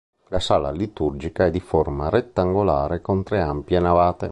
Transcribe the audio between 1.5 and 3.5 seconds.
di forma rettangolare con tre